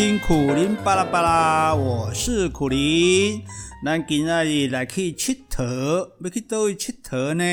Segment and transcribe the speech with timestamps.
[0.00, 3.42] 听苦苓巴拉巴拉，我是苦苓。
[3.84, 7.44] 那今仔日来去佚佗，要去倒位佚佗呢？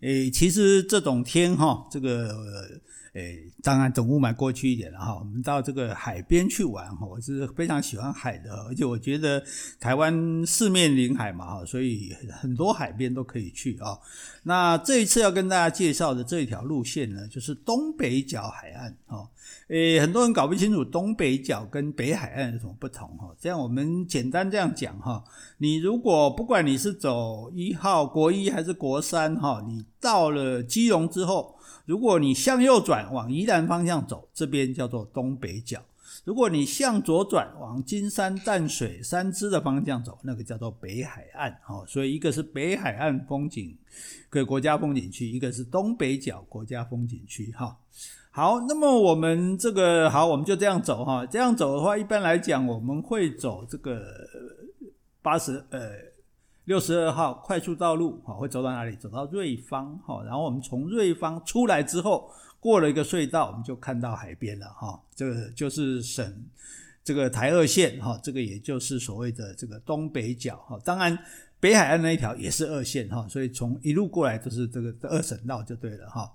[0.00, 2.34] 诶，其实这种天哈，这个。
[3.12, 5.18] 诶，当然总务买过去一点了哈。
[5.18, 9.42] 我们到这个海边去玩哈，我是非常喜欢海的，而且我觉得
[9.80, 13.96] 台湾四面临海嘛哈，所以很多海边都可以去啊。
[14.42, 19.24] 那这一次要跟大家介绍的这一条路线呢，就是东北角海岸啊。
[19.68, 23.34] 诶，很多人搞不清楚东北角跟北海岸有什么不同哈。
[23.38, 25.24] 这样我们简单这样讲哈，
[25.58, 31.54] 你如果不管你是走一号国一还是国三哈，你到了基隆之后。
[31.84, 35.78] 如果你向右转往宜兰方向走，这边叫做东北角；
[36.24, 41.56] 如果你向左转往金山淡水三芝的方向走，那个叫做北海岸。
[41.68, 43.78] 哦，所以一个是北海岸风景
[44.28, 47.52] 个国家风景区，一个是东北角国家风景区。
[47.52, 47.78] 哈，
[48.36, 51.24] 好，那么我们这个好，我们就这样走哈。
[51.24, 53.98] 这样走的话，一般来讲，我们会走这个
[55.22, 55.88] 八十呃。
[56.66, 58.94] 六十二号快速道路，哈，会走到哪里？
[58.96, 66.44] 走到瑞芳，哈，然后我们从瑞芳出来之后，过了一个隧道，我们就看到海边了，哈，这个就是省
[67.02, 71.16] 这个台二线，哈，这个也就是所谓的这个东北角，哈，当然
[71.66, 76.30] 北海岸那一条也是二线，哈，所以从一路过来都是这个二省道就对了，哈。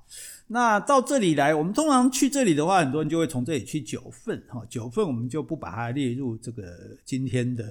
[0.47, 7.63] 那到这里来，我们通常去这里的话，很多人就会从这里去九份，哈，九份我们就不把它列入这个今天的。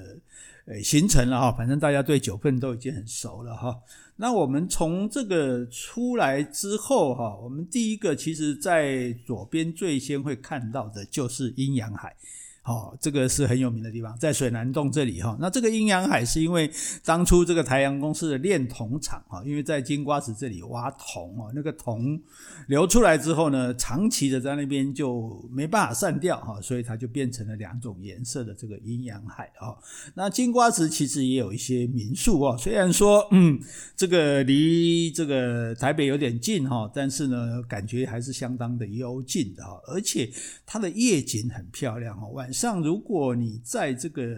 [0.67, 3.77] 诶，行程了哈，反正大家对九份都已经很熟了哈。
[4.17, 12.17] 那我们从这个出来之后哈，我们第一个其实在左边最先会看到的就是阴阳海。
[12.65, 15.37] 哦，这个是很有名的地方，在水南洞这里哈。
[15.41, 16.71] 那这个阴阳海是因为
[17.03, 22.21] 当初这个台阳公司的炼铜厂哈，因为在金瓜石这里挖铜哦，那个铜
[22.69, 29.75] 流出来之后呢，长期的在那边就没办法散掉哈，所以它就变成了两种颜色的这个阴阳海啊。
[30.15, 33.59] 那金瓜石其实也有一些民宿哦，虽然说嗯，
[33.97, 40.31] 这个离这个台北有点近哈，但是呢，感觉还是相当的幽静的哈，而且
[40.67, 44.37] 它的夜景很漂亮哦，晚上如果你在这个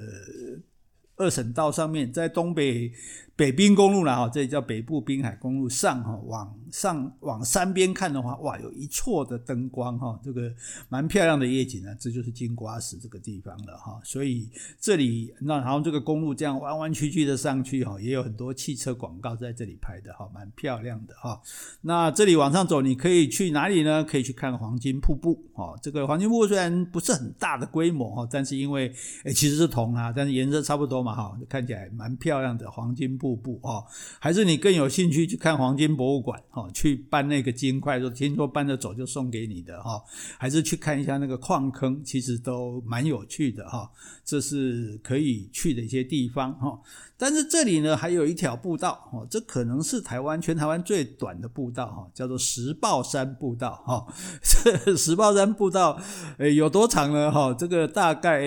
[1.22, 2.93] 二省道上面，在东北。
[3.34, 10.53] 北滨公路了哈，这里叫北部滨海公路上哈，往上往山边看的话，哇，有一撮的灯光哈，这个
[10.91, 11.93] 蛮漂亮的夜景呢。
[11.99, 21.41] 这就是金瓜石这个地方了哈，所以这里那然后这个公路这样弯弯曲曲的上去哈，也有很多汽车广告在这里拍的哈，蛮漂亮的哈。
[21.81, 24.04] 那这里往上走，你可以去哪里呢？
[24.04, 25.75] 可以去看黄金瀑布哈。
[25.83, 28.93] 这个黄金瀑布虽然不是很大的规模哈，但是因为
[29.25, 33.12] 诶其实是铜啊，但是颜色差不多嘛哈，看起来蛮漂亮的黄金。
[33.23, 33.84] 瀑布哦，
[34.19, 36.71] 还是你更有兴趣去看黄金博物馆哦？
[36.73, 40.03] 去搬那个金块，说听说搬着走就送给你的哈？
[40.39, 42.03] 还是去看一下那个矿坑？
[42.03, 43.91] 其实都蛮有趣的哈。
[44.25, 46.81] 这是可以去的一些地方哈。
[47.19, 54.06] 但是这里呢，还有一条步道哦，这可能是台湾全台湾最短的步道哈，叫做石豹山步道哈。
[54.43, 56.01] 这 石豹山步道
[56.39, 57.31] 诶有多长呢？
[57.31, 58.43] 哈，这个大概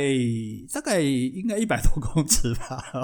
[0.74, 2.54] 大概应该一百多公尺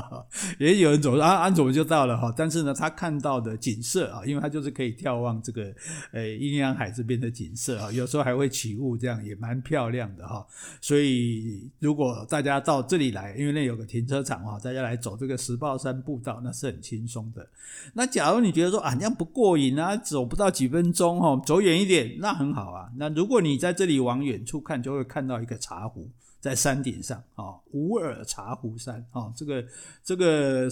[0.60, 5.74] 也有人走安安走就到了哈，但是呢，他看到的景色啊，因为他就是可以眺望这个
[6.12, 10.46] 诶阴阳海这边的景色啊，有时候还会起雾，这样也蛮漂亮的哈。
[10.82, 15.58] 所以如果大家到这里来，因为那有个停车场哈，大家来走这个石。
[15.62, 17.48] 豹山步道那是很轻松的。
[17.94, 22.90] 那假如你觉得说啊，这样不过瘾啊，走不到几分钟哈，走远一点那很好啊。
[22.98, 26.10] 那如果你在这里往远处看，就会看到一个茶壶
[26.42, 29.66] 在山顶上啊，无耳茶壶山啊，这个
[30.04, 30.68] 这个。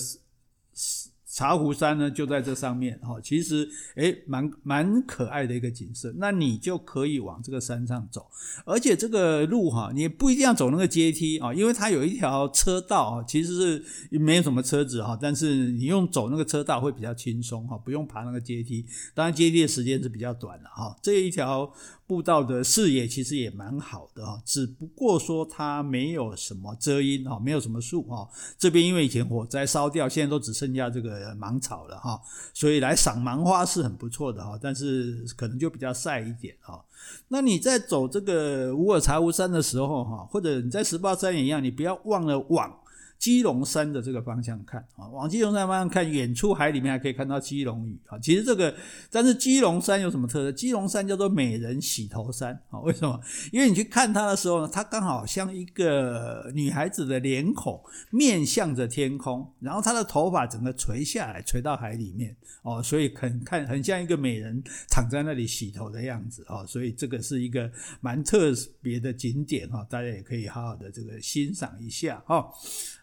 [1.31, 6.11] 茶壶山呢，就在这上面哈，其实诶蛮蛮可爱的一个景色。
[6.17, 8.25] 那你就可以往这个山上走，
[8.65, 18.83] 而且这个路哈，你不一定要走那个阶梯啊，因为它有一条车道啊，其实是没有什么车子哈，但是你用走那个车道会比较轻松哈，不用爬那个阶梯。
[19.13, 21.71] 当然阶梯的时间是比较短的哈，这一条。
[22.09, 28.27] 步道的视野其实也蛮好的哈，只不过说它没有什么遮阴哈，没有什么树哈。
[28.57, 32.19] 这边因为以前火灾烧掉，现在都只剩下这个芒草了哈，
[32.51, 36.83] 所以来赏芒花是很不错的哈，但是可能就比较晒一点哈。
[37.27, 42.75] 那你在走这个乌尔茶乌山的时候哈，或者你在十八山也一样，你不要忘了往
[43.19, 48.17] 基隆山的这个方向看啊，往基隆山方向看，远处海里面还可以看到基隆屿啊。
[48.17, 48.73] 其实这个，
[49.11, 50.51] 但是基隆山有什么特色？
[50.53, 52.79] 基隆山叫做美人洗头山啊。
[52.79, 53.19] 为什么？
[53.51, 67.69] 因为你去看它的时候呢，它刚好像一个女孩子的脸孔面向着天空，然后她的头发整个垂下来，垂到海里面哦，所以很看很像一个美人躺在那里洗头的样子哦，所以这个是一个
[67.99, 72.49] 蛮特别的景点哈，大家也可以好好的这个欣赏一下哈。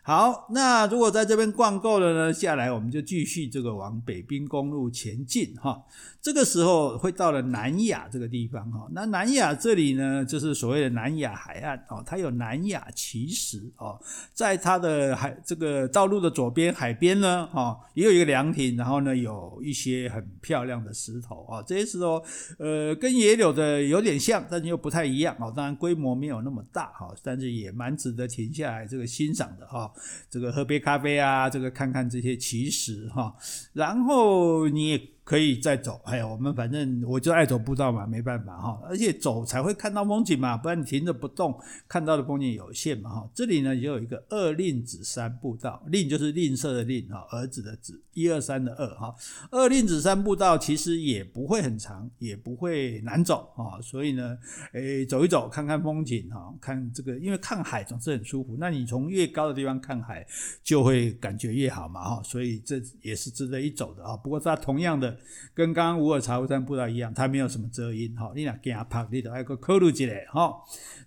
[0.06, 5.85] 好，那如果在这边逛够了呢，下来我们就继续这个往北滨公路前进哈。
[6.23, 8.87] 这个时候会到了南雅这个地方哈。
[8.93, 13.99] 那南雅这里呢，就是所谓的南雅海岸哦，它有南雅奇石哦，
[14.32, 22.23] 在它的海这个道路的左边海边呢，哈，也有一个凉亭，然后呢有一些很漂亮的石头啊，这些石头
[22.61, 25.53] 呃跟野柳的有点像，但是又不太一样哦。
[25.55, 29.93] 当然规模没有那么大哈，但是也蛮值得停下来这个欣赏的哈。
[30.31, 33.34] 这个喝杯咖啡啊，这个看看这些奇石哈，
[33.72, 35.15] 然后你也。
[35.26, 41.58] 可以再走，哎呀，我们反正我就爱走步道嘛，没办法哈，而且走才会看到风景嘛，不然你停着不动，
[41.88, 43.31] 看到的风景有限嘛哈。
[43.34, 49.12] 这里呢也有一个二令子山步道，令就是吝啬的吝哈，儿子的子，一二三的二哈。
[49.50, 54.38] 二令子山步道其实也不会很长，也不会难走啊，所以呢，
[54.75, 60.25] 诶，走一走，看看风景哈，看这个，因为看海总是很舒服，那你从越高的地方看海，
[60.62, 64.17] 就会感觉越好嘛哈，所以这也是值得一走的啊。
[64.17, 65.15] 不过它同样的。
[65.54, 68.32] 跟刚刚五耳茶壶山步道一样，它没有什么遮阴哈。
[68.34, 70.54] 你俩给它拍，你都要个考虑起来哈。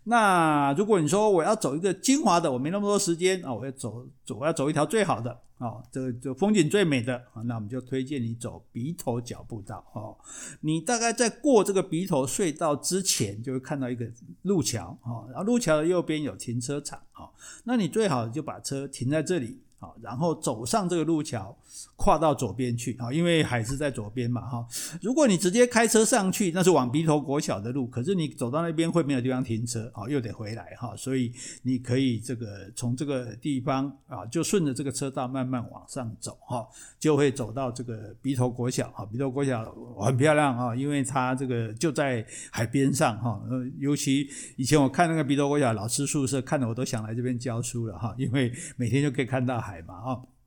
[0.03, 10.17] 那如果你说我要走一个精华的，我没那么多时间啊，我要走走，我要走一条最好的啊，这个就风景最美的啊，那我们就推荐你走鼻头角步道哦。
[10.61, 14.05] 你大概在过这个鼻头隧道之前，就会看到一个
[14.43, 17.29] 路桥啊，然后路桥的右边有停车场啊，
[17.65, 19.59] 那你最好就把车停在这里。
[19.79, 21.55] 好，然后走上这个路桥，
[21.95, 24.67] 跨到左边去啊，因为海是在左边嘛哈。
[25.01, 30.93] 如果你直接开车上去，那是往鼻头国小的路，可是你走到那边会没有地方停车啊，又得回来哈。
[30.97, 31.31] 所以
[31.63, 36.67] 你可以这个从这个地方啊，就顺着这个车道慢慢往上走哈，
[36.99, 39.05] 就会走到这个鼻头国小啊。
[39.05, 39.63] 鼻头国小
[39.97, 43.41] 很漂亮啊，因为它这个就在海边上哈。
[43.77, 44.27] 尤其
[44.57, 49.79] 以前我看那个鼻头国小老师宿舍，看得我都想来这边教书了哈，因为每天就可以看到海。
[49.79, 50.38] 海嘛啊，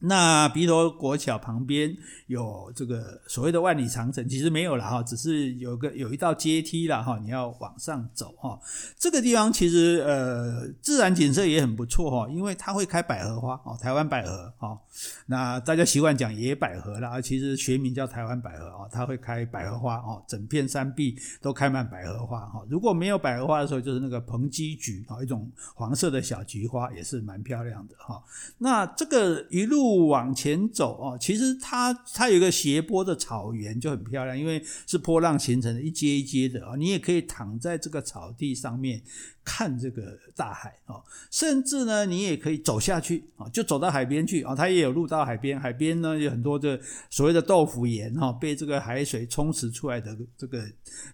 [0.00, 1.94] 那鼻头国小旁边
[2.26, 8.58] 有这个所谓的万里长城，其实没有了哈，只是有个有一道阶梯了哈，你要往上走哈。
[8.98, 14.78] 这个地方其实呃自然景色也很不错哈，因为它会开百合花哦，台湾百合哈。
[15.26, 22.64] 那大家习惯讲野百合啦，其实学名叫台湾百合啊，它会开百合花哦，整片山壁都开满百合花哈。
[22.70, 28.22] 如果没有百合花的时候，就是那个蓬基菊啊，一种黄色的小菊花，也是蛮漂亮的哈。
[28.58, 39.02] 那这个一路不往前走哦，其实它它有一个斜坡的草原就很漂亮，因为是波浪形成的，一阶一阶的啊，你也可以躺在这个草地上面。
[39.42, 44.54] 看这个大海啊，甚至呢，你也可以走下去啊，就走到海边去啊。
[44.54, 46.78] 它也有路到海边，海边呢有很多的
[47.08, 50.62] 所谓的豆腐岩哈，被这个海水冲蚀出来的这个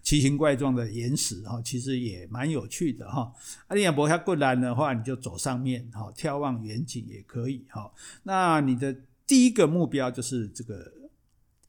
[0.03, 3.33] 奇形怪状的岩石哈，其实也蛮有趣的哈。
[3.67, 7.89] 阿利亚伯下过来的话，你就走上面哈，眺望远景也可以哈。
[8.23, 8.93] 那你的
[9.25, 10.91] 第一个目标就是这个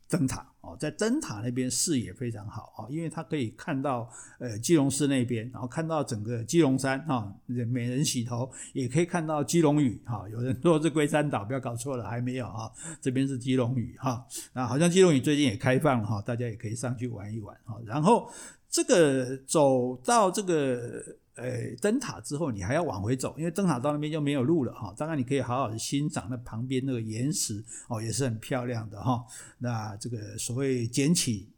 [0.09, 0.77] 灯塔哦。
[0.79, 10.29] 在灯塔那边视野非常好啊，因为它可以看到呃基隆市那边，然后看到整个基隆山啊，美人洗头也可以看到基隆屿哈。
[10.29, 14.27] 有人说是龟山岛，不要搞错了，还没有哈，这边是基隆屿哈。
[14.53, 17.78] 那好像基隆屿最近也开放了哈，大家也可以上去玩一玩哈。
[17.87, 18.31] 然后
[18.69, 21.17] 这个走到这个。
[21.38, 24.92] 呃，灯塔之后你还要往回走，因为灯塔到那边就没有路了哈。
[24.97, 29.25] 当然你可以好好的欣赏那旁边那个岩石哦，也是很漂亮的哈。
[29.59, 31.49] 那这个所谓捡起。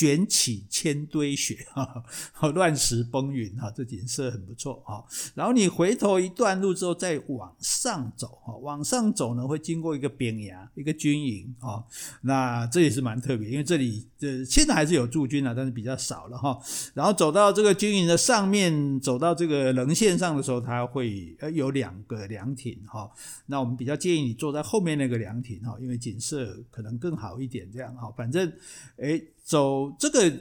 [0.00, 2.02] 卷起千堆雪，哈，
[2.54, 5.04] 乱石崩云，哈，这景色很不错，哈。
[5.34, 11.84] 然后你回头一段路之后再往上走，哈，往上走呢会经过一个兵营，一个军营，哈。
[12.22, 16.58] 那这也是蛮特别，因为这里这现在还是有驻军啊，但是比较少了，哈。
[16.94, 23.10] 然后走到这个军营的上面，走到这个棱线上的时候，它会呃有两个凉亭，哈。
[23.44, 28.10] 那我们比较建议你坐在后面那个凉亭，哈，因为景色可能更好一点，这样，哈。
[28.16, 28.50] 反正，
[28.96, 29.22] 诶。
[29.50, 30.32] 走这个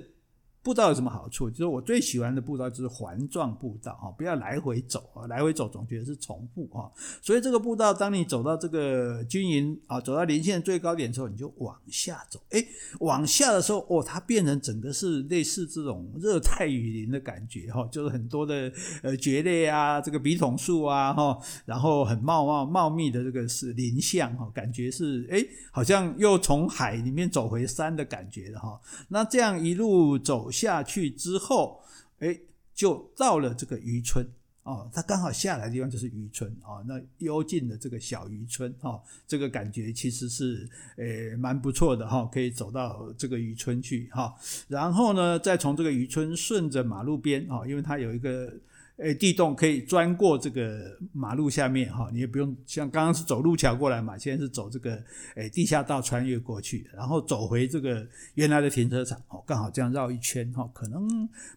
[0.69, 1.49] 步道有什么好处？
[1.49, 6.91] 就是我最喜欢的步道就是环状步道哈，不要来回走啊，来回走总觉得是重复哈。
[7.23, 12.39] 所以这个步道，当你走到这个军营啊，走到连线最高点之后，你就往下走。
[12.51, 12.63] 诶，
[12.99, 18.71] 往下的时候，哦，它变成整个是类似这种热带雨林的感觉哈，就是很多的
[19.01, 21.35] 呃蕨类啊，这个笔筒树啊哈，
[21.65, 28.79] 然后很茂茂茂密的这个是林相哈，感觉是诶，好像又从海里面走回山的感觉的哈。
[29.07, 31.81] 那这样一路走下去之后，
[32.19, 32.37] 哎，
[32.73, 34.25] 就到了这个渔村。
[34.63, 44.35] 哦，它刚好下来的地方就是渔村哦，那幽静的这个小渔村哦，这个感觉其实是诶蛮不错的哈，可以走到这个渔村去哈，
[44.67, 48.53] 然后呢，再从这个渔村顺着马路边啊，因为它有一个。
[48.99, 55.01] 诶，地洞可以钻过这个马路下面哈，你也不用像刚刚是走路桥过来嘛，现在是走这个
[55.35, 61.07] 诶地下道穿越过去，然后走回这个原来的停车场哦，刚好这样绕一圈哈，可能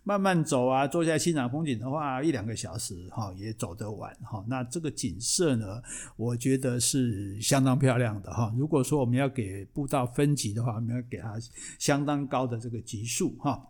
[0.05, 4.45] 慢慢走啊，坐下欣赏风景的话，一两个小时哈也走得完哈。
[4.47, 5.83] 那这个景色呢，
[6.17, 8.55] 我觉得是相当漂亮的哈。
[8.57, 11.35] 如果说我们要给步道分级的话，我们要给它
[11.81, 13.61] 相当高的这个级数哈。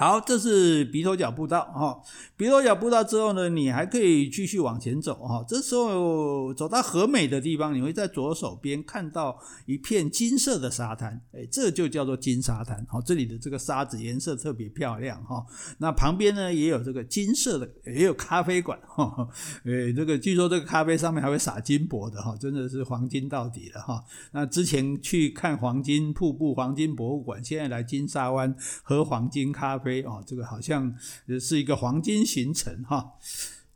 [0.00, 2.00] 好，这是鼻头角步道哈。
[2.34, 5.44] 鼻头角步道之后呢，你还可以继续往前走哈。
[5.46, 12.82] 这时候走到和美的地方，你会在左手边看到一片金色的沙滩，哎，这就叫做金沙滩。
[12.88, 15.44] 好，这里的这个沙子颜色特别漂亮哈。
[15.76, 19.28] 那旁边呢也有这个金色的，也有咖啡馆哈。
[19.64, 24.02] 诶，这个据说这个咖啡上面还会撒金箔的哈，真的是黄金到底了哈。
[24.32, 29.89] 那之前去看黄金瀑布、黄金博物馆，现在来金沙湾喝黄金咖啡。
[30.02, 30.94] 哦，这个好像
[31.40, 33.12] 是一个黄金行程哈。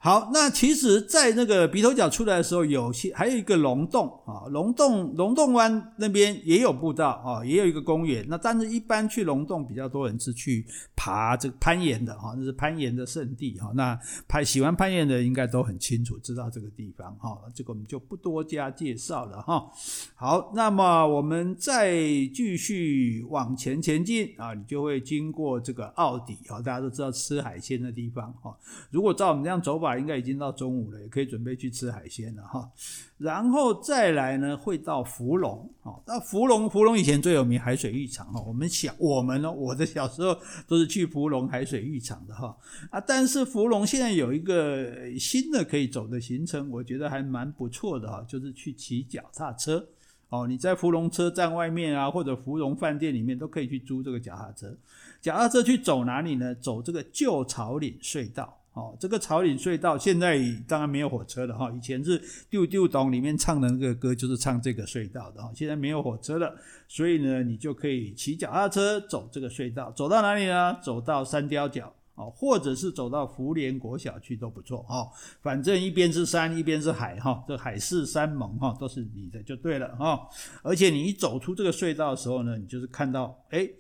[0.05, 8.23] 好，那其实，在那个鼻头角出来的时候，有些还有一个龙洞啊，龙洞龙洞湾那边也有步道啊，也有一个公园。
[8.29, 13.73] 那但是，一般去龙洞比较多人是去爬这个攀岩的哈，那是攀岩的圣地哈。
[13.75, 17.41] 那攀喜欢攀岩的应该都很清楚，知道这个地方哈。
[17.55, 19.71] 这个我们就不多加介绍了哈。
[20.15, 21.95] 好，那么我们再
[22.35, 28.55] 继续往前前进啊，你就会经过这个澳底啊，大家都知道吃海鲜的地方哈。
[28.91, 32.71] 如果照我们这样走法，应该已经到中午了，也可以准备去吃海鲜了哈。
[33.19, 36.03] 然后再来呢，会到福隆哦。
[36.07, 38.41] 那福隆，福隆以前最有名海水浴场哈。
[38.41, 40.37] 我们小我们呢，我的小时候
[40.67, 42.57] 都是去福隆海水浴场的哈
[42.91, 43.01] 啊。
[43.01, 49.87] 但是福隆现在有一个新的可以走的行程，我觉得还蛮不错的哈，就是去骑脚踏车
[50.29, 50.47] 哦。
[50.47, 54.77] 你在福隆车站外面啊，或者福隆饭店里面都可以去租这个脚踏车。
[55.21, 56.55] 脚踏车去走哪里呢？
[56.57, 58.59] 走这个旧草岭隧道。
[58.75, 66.53] 哦，这个草岭隧道现在当然没有火车了哈，以前是丢丢董里面唱的那个歌就是唱这个隧道的哈，现在没有火车了，
[66.89, 70.77] 所以呢，你就可以骑脚踏车走这个隧道，走到哪里呢？
[70.83, 75.09] 走到三貂角哦，或者是走到福联国小去都不错哈，
[75.41, 80.29] 反正一边是山，一边是海哈，这海誓山盟哈都是你的就对了哈，
[80.65, 83.73] 而且你一走出这个隧道的时候呢，你就是看到诶，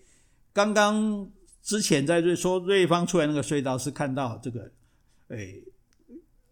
[0.52, 1.28] 刚刚
[1.64, 4.70] 之前在瑞说瑞芳出来那个隧道是看到这个。
[5.34, 5.54] 哎，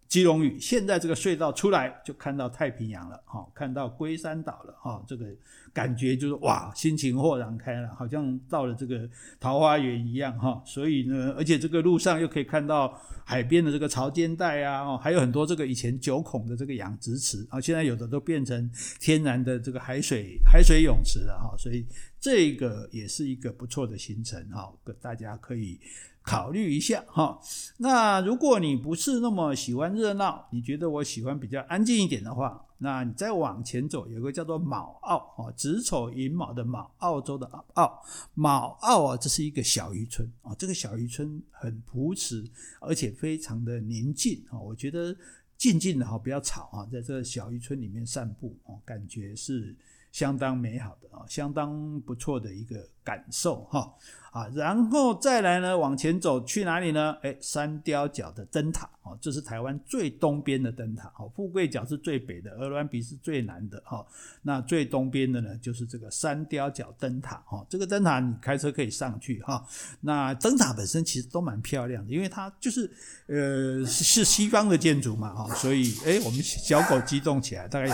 [0.07, 5.25] 基隆屿现在这个隧道出来就看到太平洋了，哈，看到龟山岛了，哈，这个
[5.73, 9.09] 感觉就是哇，心情豁然开朗，好像到了这个
[9.39, 10.61] 桃花源一样，哈。
[10.65, 21.55] 所以呢，而且这个路上又可以看到海边的这个潮间带啊，哦，还有很多这个以前九孔的这个养殖池啊，现在有的都变成天然的这个海水海水泳池了，哈。
[21.57, 21.87] 所以
[22.19, 24.71] 这个也是一个不错的行程，哈，
[25.01, 25.79] 大家可以。
[26.23, 27.37] 考虑一下哈，
[27.77, 38.01] 那如果你不是那么喜欢热闹，你觉得我喜欢比较安静一点的话，那你再往前走，有个叫做卯澳啊，子丑寅卯的卯，澳洲的澳，
[38.33, 42.43] 卯澳啊，这是一个小渔村啊，这个小渔村很朴实，
[42.79, 45.13] 而且非常的宁静啊，我觉得
[45.57, 49.75] 静静的哈，不要吵啊，在这个小渔村里面散步啊，感觉是
[50.13, 53.93] 相当美好的啊，相当不错的一个感受哈。
[54.31, 57.15] 啊，然后再来呢，往前走去哪里呢？
[57.21, 61.31] 诶，三雕角的灯塔哦，这是台湾最东边的灯塔哦。
[61.35, 64.03] 富贵角是最北的，鹅銮鼻是最南的哈。
[64.41, 67.63] 那最东边的呢，就是这个三雕角灯塔哈。
[67.69, 69.63] 这个灯塔你开车可以上去哈。
[70.01, 72.89] 那灯塔本身其实都蛮漂亮的，因为它就是
[73.27, 77.87] 呃是西方的建筑嘛哈，所以诶，我们小狗激动起来，大概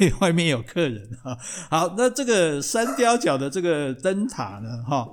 [0.00, 1.34] 有 外面有客人哈。
[1.70, 5.08] 好，那这个三雕角的这个灯塔塔呢哈。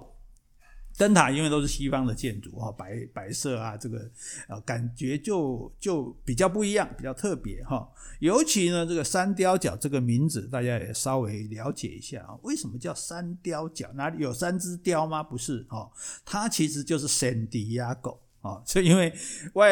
[0.97, 4.09] 灯塔因为都是西方的建筑哈，白白色啊，这个
[4.47, 7.87] 呃感觉就就比较不一样，比较特别哈。
[8.19, 12.35] 尤其呢，这个三雕角这个名字，大家也稍微了解一下啊。
[12.41, 13.91] 为什么叫三雕角？
[13.93, 15.21] 哪里有三只雕吗？
[15.21, 15.87] 不是哈，
[16.25, 18.17] 它其实就是圣地亚哥。
[18.47, 19.13] 啊，所以因为
[19.53, 19.69] 外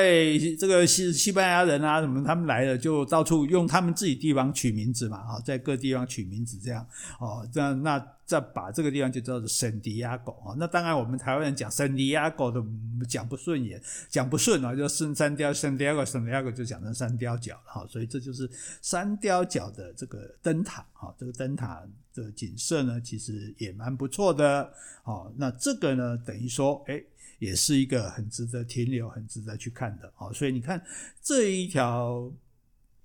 [0.59, 6.85] 这个西西班牙人啊什么，他们来了就到处用他们自己地方取名字嘛，哈，在各地方取名字这样，
[7.19, 10.53] 哦，这样那再把这个地方就叫做圣地亚哥啊。
[10.57, 12.65] 那当然我们台湾人讲圣地亚哥都
[13.07, 17.87] 讲不顺眼，讲不顺啊，就圣三雕圣地亚哥圣地亚哥就讲成三雕角了哈。
[17.87, 18.49] 所以这就是
[18.81, 21.81] 三雕角的这个灯塔，哈，这个灯塔
[22.13, 24.69] 的景色呢，其实也蛮不错的，
[25.03, 27.01] 好，那这个呢，等于说，哎。
[27.39, 30.83] 也是一个很值得停留、很值得去看的啊，所以你看
[31.21, 32.31] 这一条。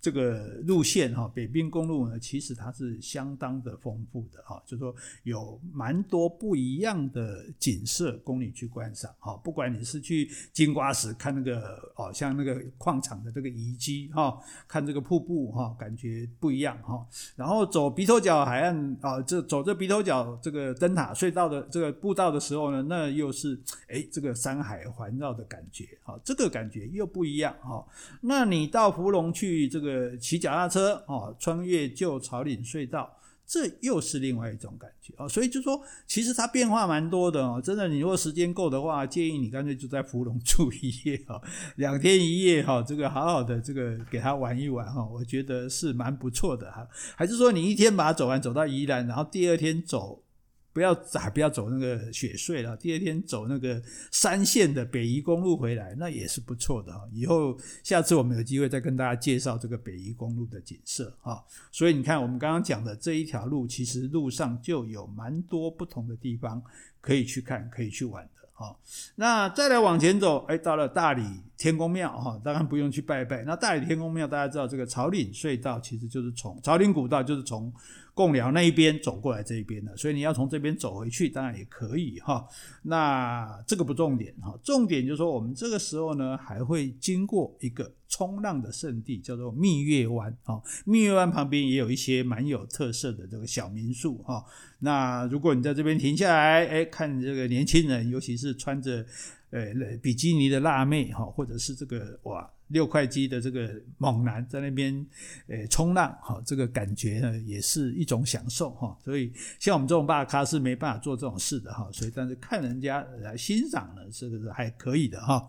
[0.01, 9.37] 这个路线哈，北滨公路呢，其实它是相当的丰富的哈，就是说有蛮多不一样的景色供你去观赏哈。
[9.45, 17.07] 不管你是去金瓜石看那个哦，像那个矿场的这个遗迹哈，看这个瀑布哈，感觉不一样哈。
[17.37, 27.87] 然后走鼻头角海岸啊，这走这鼻头角这个灯塔隧道的这个步道的时候呢，那又是哎这个山海环绕的感觉哈，这个感觉又不一样哈。
[28.23, 29.90] 那你到福隆去这个。
[29.91, 35.29] 呃，骑脚踏车哦，穿越旧草岭隧道，这又是另外一种感觉哦。
[35.29, 37.61] 所以就说，其实它变化蛮多的哦。
[37.63, 41.43] 真的，你如果时间够的话，建议你干脆就在福隆住一夜哦，
[41.77, 46.87] 两天一夜哈，这个好好的这个给他玩一玩哈，我觉得是蛮不错的哈。
[47.17, 50.23] 还是说你一天把它走完，走到宜兰，然后第二天走。
[50.73, 57.01] 不要还不要走那个雪隧了，第二天走那个山线的北宜公路回来，那也是不错的哈。
[57.13, 61.45] 以后下次我们有机会再跟大家介绍这个北宜公路的景色哈。
[61.73, 66.63] 所以你看，我们刚刚讲的这一条路，其实路上就有蛮多不同的地方
[67.01, 68.31] 可以去看，可以去玩的。
[68.53, 68.79] 好，
[69.17, 71.25] 那再来往前走，哎，到了大理
[71.57, 73.43] 天公庙哈，当然不用去拜拜。
[73.43, 77.73] 那大理天公庙，大家知道这个草岭隧道其实就是从草岭古道，就是从
[78.21, 82.47] 贡寮那一边走过来这一边的，所以你要从这边走回去，当然也可以哈。
[82.83, 90.61] 那这个不重点哈，重点就是说我们这个时候呢，还会经过一个冲浪的圣地，叫做蜜月湾啊。
[90.85, 94.45] 蜜月湾旁边也有一些蛮有特色的这个小民宿哈。
[94.81, 99.03] 那如果你在这边停下来，哎，看这个年轻人，尤其是穿着
[99.49, 99.73] 呃
[100.03, 105.07] 比基尼的辣妹哈，或者是这个哇六块肌的这个猛男在那边
[105.47, 108.97] 诶冲浪哈，这个感觉呢也是一种享受哈。
[109.05, 111.89] 所以像我们这种大咖是没办法做这种事的哈。
[111.93, 115.49] 所以但是看人家来欣赏呢，这个是还可以的哈。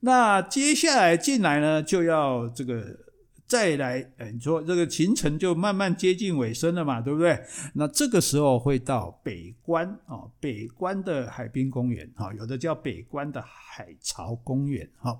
[0.00, 2.98] 那接下来进来呢，就要这个。
[3.46, 7.38] 再来，哎，你说这个行程就慢慢接近尾声了嘛，对不对？
[7.74, 15.16] 那这个时候会到北关啊，北关的海滨公园啊，有的叫北关的海潮公园哈。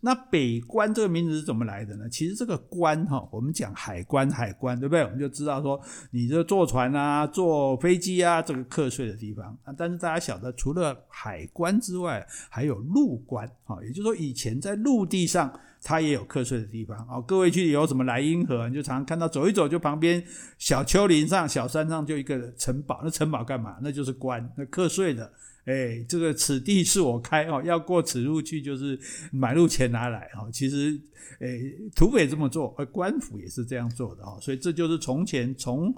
[0.00, 2.08] 那北关这个名字是怎么来的呢？
[2.08, 5.02] 其实这个关哈，我们讲海关，海关对不对？
[5.02, 5.80] 我们就知道说，
[6.12, 9.74] 你这坐船啊、坐飞机啊，这个课税的地方啊。
[9.76, 15.52] 但是大家晓得，除了海关之外，还有陆关啊，也就是说，以前在陆地上。
[15.88, 20.20] 它也有课税的地方哦，各位去旅游什么莱茵河，你就常常看到走一走，就旁边
[20.58, 23.76] 小丘陵上、小山上就一个城堡，那城堡干嘛？
[23.80, 25.32] 那就是关，那课税的。
[25.66, 28.98] 哎，这个此地是我开哦，要过此路去就是
[29.30, 30.50] 买路钱拿来哦。
[30.52, 31.00] 其实，
[31.38, 31.46] 哎，
[31.94, 34.36] 土匪这么做，而官府也是这样做的哦。
[34.40, 35.94] 所以这就是从前从。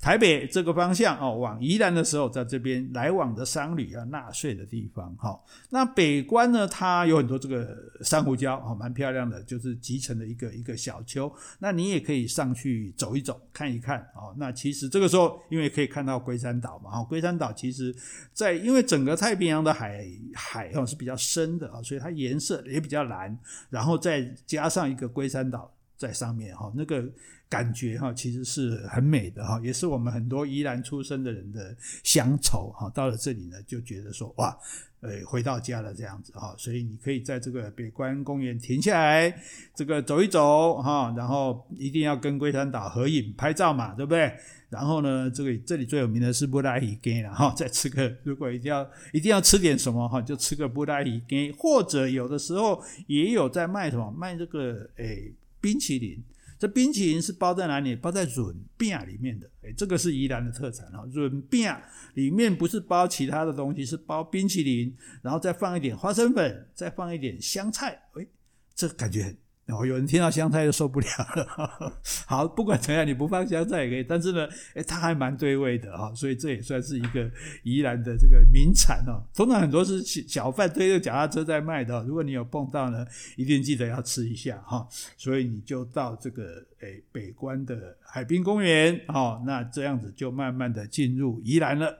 [0.00, 5.38] 台北这个方向哦，往宜兰的时候，在这边来往的商旅要纳税的地方哈。
[5.70, 11.30] 那北关呢，它有很多这个珊瑚礁哦，蛮漂亮的，就是集成的一个一个小丘。
[11.58, 14.32] 那你也可以上去走一走，看一看哦。
[14.38, 17.94] 那其实这个时候，因为可以看到龟山岛嘛，哦，龟山岛其实
[18.32, 23.36] 在因为整个太平洋的海海哦是比较深的啊，所以它颜色也比较蓝，
[23.68, 27.04] 然后再加上一个龟山岛在上面哈，那个。
[27.50, 32.90] 感觉哈，其实是很美的哈，也是我们很多宜兰出生的人的乡愁哈。
[32.94, 34.54] 到了这里呢，就觉得说哇，
[35.00, 36.54] 呃，回到家了这样子哈。
[36.58, 39.34] 所以你可以在这个北关公园停下来，
[39.74, 44.30] 这个走一走哈，然后一定要跟龟山岛合影拍照嘛，对不对？
[44.68, 56.22] 然后呢，这个这里最有名的是布拉鱼羹了哈，再吃个，如果一定要一定要吃点什么哈，就吃个布拉鱼羹，或者有的时候也有在卖什么，卖这个诶冰淇淋。
[56.58, 57.94] 这冰淇淋是包在哪里？
[57.94, 59.48] 包在润饼里面的。
[59.62, 61.06] 哎，这个是宜兰的特产哈。
[61.12, 61.72] 润饼
[62.14, 64.92] 里面不是包其他的东西，是包冰淇淋，
[65.22, 68.02] 然后再放一点花生粉，再放一点香菜。
[68.14, 68.26] 哎，
[68.74, 71.92] 这感觉很哦，有人听到香菜就受不了了。
[72.26, 77.30] 好，不管怎样，你不放香菜也可以，但是呢，诶它还蛮对味的哈，所以这也算是一个
[77.62, 79.22] 宜兰的这个名产哦。
[79.34, 84.88] 通常很多是小贩推着脚踏车在卖的，如果你有碰到呢，一定记得要吃一下哈。
[85.16, 91.94] 所以你就到这个诶北关的海滨公园哦，那这样子就慢慢的进入宜兰了。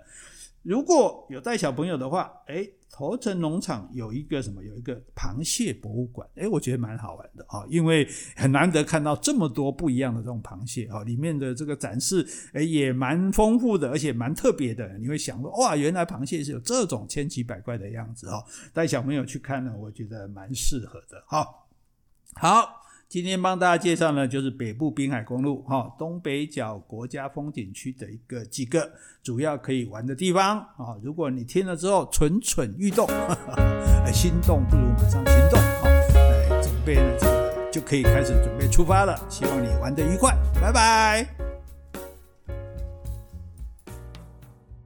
[0.62, 4.62] 如果有带小朋友的话，诶头城农场有一个什么？
[4.64, 14.98] 有一个螃蟹博物馆，诶我觉得蛮好玩的啊，因为很难得看到这么多不一样的这种螃蟹啊，里面的这个展示诶也蛮丰富的，而且蛮特别的。
[14.98, 18.42] 你会想说，哇，原来螃蟹是有这种千奇百怪的样子哦！
[18.72, 21.22] 带小朋友去看呢，我觉得蛮适合的。
[21.26, 21.68] 好，
[22.34, 22.87] 好。
[23.08, 28.90] 今天帮大家介绍呢，就是北部滨海公路哈东北角国家风景区的一个几个
[29.22, 30.94] 主要可以玩的地方啊。
[31.02, 33.08] 如果你听了之后蠢蠢欲动，
[34.12, 39.18] 心动不如马上行动啊，来准备呢这个就可以开始准备出发了。
[39.30, 41.47] 希望你玩得愉快，拜拜。